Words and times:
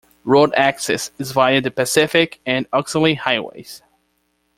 Road 0.23 0.51
access 0.57 1.11
is 1.19 1.31
via 1.31 1.61
the 1.61 1.69
Pacific 1.69 2.41
and 2.43 2.65
Oxley 2.73 3.13
Highways. 3.13 3.83